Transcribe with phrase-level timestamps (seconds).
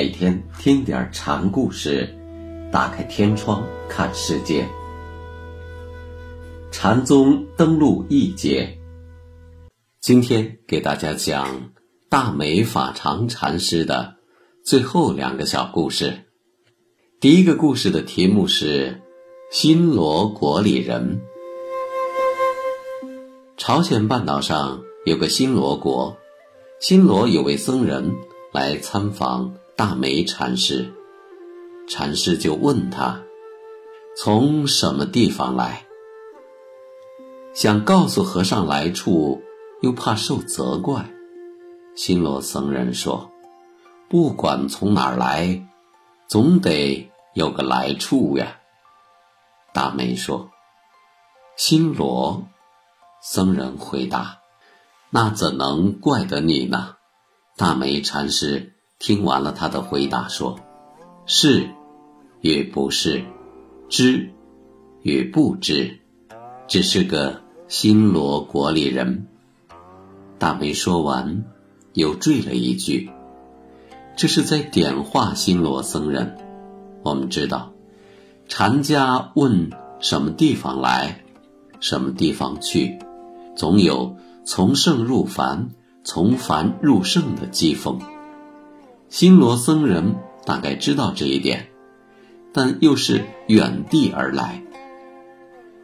[0.00, 2.08] 每天听点禅故事，
[2.72, 4.66] 打开天窗看世界。
[6.72, 8.78] 禅宗登陆一节，
[10.00, 11.72] 今天给大家讲
[12.08, 14.14] 大美法常禅师的
[14.64, 16.24] 最后两个小故事。
[17.20, 19.02] 第一个故事的题目是
[19.50, 21.20] 新罗国里人。
[23.58, 26.16] 朝鲜半岛上有个新罗国，
[26.80, 28.10] 新罗有位僧人
[28.50, 29.52] 来参访。
[29.80, 30.92] 大梅禅师，
[31.88, 33.22] 禅师就问他
[34.14, 35.86] ：“从什么地方来？”
[37.56, 39.40] 想告诉和尚来处，
[39.80, 41.10] 又怕受责怪。
[41.96, 43.30] 新罗僧人说
[44.10, 45.66] ：“不管从哪儿来，
[46.28, 48.58] 总得有个来处呀。”
[49.72, 50.50] 大梅说
[51.56, 52.46] ：“新罗。”
[53.24, 54.40] 僧人回答
[55.08, 56.96] ：“那怎能怪得你呢？”
[57.56, 58.74] 大梅禅师。
[59.00, 60.60] 听完了他的回答，说
[61.24, 61.70] ：“是，
[62.42, 63.24] 与不是，
[63.88, 64.28] 知，
[65.00, 65.98] 与不知，
[66.68, 69.26] 只是个新罗国里人。”
[70.38, 71.44] 大梅说完，
[71.94, 73.10] 又缀了一句
[74.16, 76.36] ：“这是在点化新罗僧人。”
[77.02, 77.72] 我们知道，
[78.48, 81.24] 禅家问什么地方来，
[81.80, 82.98] 什么地方去，
[83.56, 85.70] 总有从圣入凡，
[86.04, 87.98] 从凡入圣的机锋。
[89.10, 90.14] 新罗僧人
[90.46, 91.66] 大概知道这一点，
[92.52, 94.62] 但又是远地而来，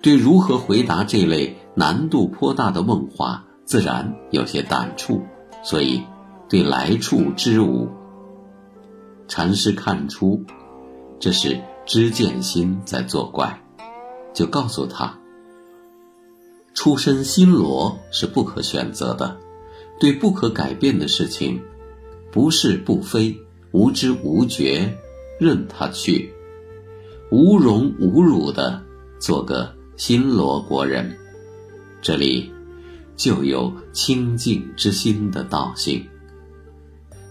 [0.00, 5.20] 对如何回答这类难度颇大的问话，自然有些胆触，
[5.62, 6.02] 所以
[6.48, 7.90] 对来处知无。
[9.28, 10.42] 禅师看出
[11.20, 13.62] 这是知见心在作怪，
[14.32, 15.18] 就告诉他：
[16.72, 19.36] 出身新罗是不可选择的，
[20.00, 21.60] 对不可改变的事情。
[22.32, 23.36] 不是不非，
[23.72, 24.96] 无知无觉，
[25.38, 26.32] 任他去，
[27.30, 28.80] 无荣无辱的
[29.18, 31.16] 做个新罗国人，
[32.00, 32.50] 这里
[33.16, 36.04] 就有清净之心的道性。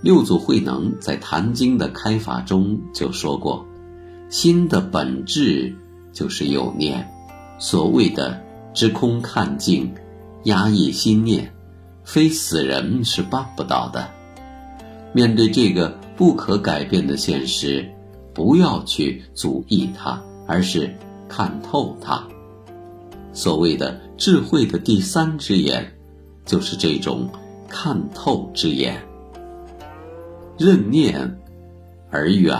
[0.00, 3.66] 六祖慧能在《坛经》的开法中就说过
[4.30, 5.74] ：“心的本质
[6.12, 7.08] 就是有念，
[7.58, 8.40] 所谓的
[8.74, 9.92] 知空看净，
[10.44, 11.52] 压抑心念，
[12.04, 14.08] 非死人是办不到的。”
[15.18, 17.84] 面对这个不可改变的现实，
[18.32, 20.94] 不要去阻抑它，而是
[21.28, 22.24] 看透它。
[23.32, 25.92] 所谓的智慧的第三只眼，
[26.44, 27.28] 就是这种
[27.68, 29.02] 看透之眼。
[30.56, 31.36] 任念
[32.12, 32.56] 而远，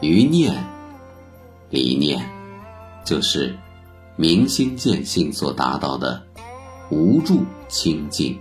[0.00, 0.54] 于念
[1.70, 2.24] 离念，
[3.04, 3.52] 就是
[4.14, 6.22] 明心见性所达到的
[6.92, 8.38] 无住清净。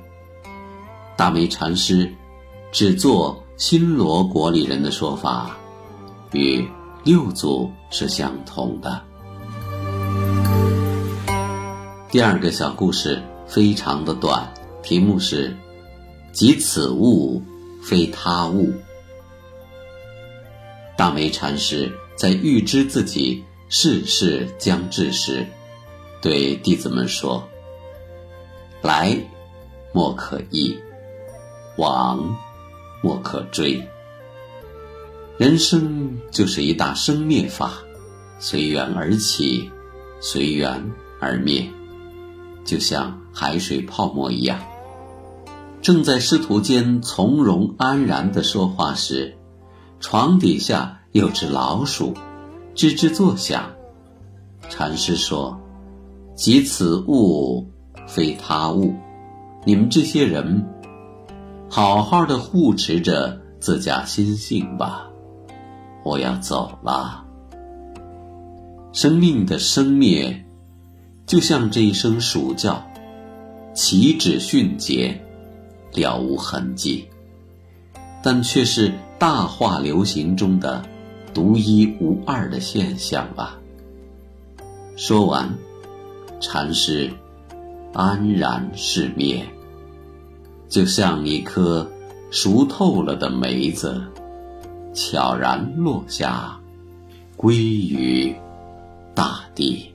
[1.17, 2.07] 大梅禅师。
[2.73, 5.56] 只做新罗国里人的说法，
[6.31, 6.67] 与
[7.03, 9.00] 六祖是相同的。
[12.09, 14.51] 第二个小故事非常的短，
[14.81, 15.56] 题目是
[16.34, 17.39] “即此物，
[17.84, 18.73] 非他物”。
[20.97, 25.45] 大梅禅师在预知自己世事将至时，
[26.23, 27.47] 对弟子们说
[28.81, 29.16] ：“来，
[29.91, 30.75] 莫可依；
[31.78, 32.35] 往。”
[33.03, 33.86] 莫可追。
[35.38, 37.74] 人生就是一大生灭法，
[38.40, 39.69] 随缘而起，
[40.22, 41.68] 随缘而灭，
[42.64, 44.58] 就像海水泡沫一样。
[45.81, 49.35] 正在师徒间从容安然的说话时，
[50.00, 52.14] 床底下有只老鼠，
[52.74, 53.70] 吱吱作响。
[54.70, 55.59] 禅师说
[56.38, 57.67] ：“即此物，
[58.08, 58.94] 非他物。
[59.66, 60.66] 你们这些人。”
[61.75, 65.09] 好好的护持着自家心性吧，
[66.05, 67.25] 我要走了。
[68.91, 70.46] 生命的生灭，
[71.25, 72.85] 就像这一声鼠叫，
[73.73, 75.20] 岂止迅捷，
[75.93, 77.08] 了无痕迹，
[78.22, 80.85] 但却是大化流行中的
[81.34, 83.58] 独一无二的现象啊！
[84.96, 85.52] 说完，
[86.40, 87.09] 禅师
[87.93, 89.43] 安然是灭。
[90.73, 91.87] 就像一颗
[92.31, 94.02] 熟透了的梅子，
[94.91, 96.59] 悄然落下，
[97.37, 98.35] 归于
[99.14, 99.92] 大地。